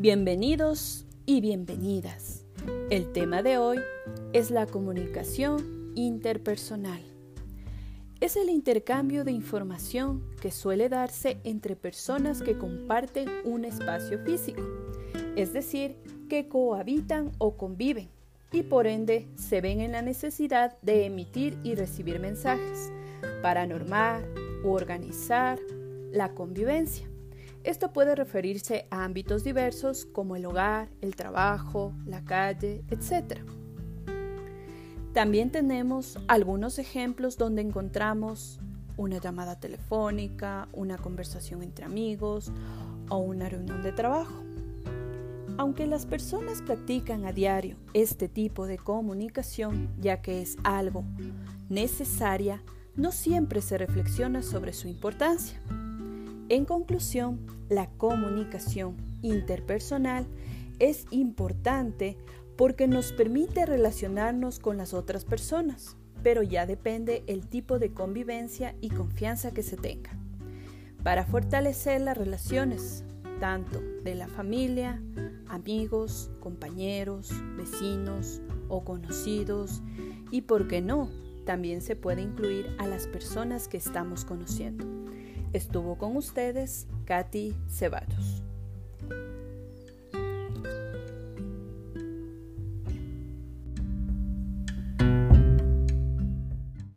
[0.00, 2.44] Bienvenidos y bienvenidas.
[2.88, 3.78] El tema de hoy
[4.32, 7.02] es la comunicación interpersonal.
[8.20, 14.62] Es el intercambio de información que suele darse entre personas que comparten un espacio físico,
[15.34, 15.96] es decir,
[16.28, 18.08] que cohabitan o conviven
[18.52, 22.92] y por ende se ven en la necesidad de emitir y recibir mensajes
[23.42, 24.24] para normar
[24.62, 25.58] u organizar
[26.12, 27.08] la convivencia.
[27.68, 33.40] Esto puede referirse a ámbitos diversos como el hogar, el trabajo, la calle, etc.
[35.12, 38.58] También tenemos algunos ejemplos donde encontramos
[38.96, 42.50] una llamada telefónica, una conversación entre amigos
[43.10, 44.42] o una reunión de trabajo.
[45.58, 51.04] Aunque las personas practican a diario este tipo de comunicación, ya que es algo
[51.68, 52.62] necesaria,
[52.96, 55.60] no siempre se reflexiona sobre su importancia.
[56.48, 60.26] En conclusión, la comunicación interpersonal
[60.78, 62.16] es importante
[62.56, 68.74] porque nos permite relacionarnos con las otras personas, pero ya depende el tipo de convivencia
[68.80, 70.10] y confianza que se tenga.
[71.02, 73.04] Para fortalecer las relaciones,
[73.40, 75.02] tanto de la familia,
[75.48, 79.82] amigos, compañeros, vecinos o conocidos,
[80.30, 81.10] y por qué no,
[81.44, 84.86] también se puede incluir a las personas que estamos conociendo.
[85.52, 88.42] Estuvo con ustedes Katy Ceballos.